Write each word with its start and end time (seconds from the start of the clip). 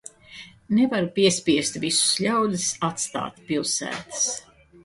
Nevar 0.77 1.05
piespiest 1.17 1.77
visus 1.83 2.15
ļaudis 2.25 2.67
atstāt 2.91 3.41
pilsētas. 3.51 4.27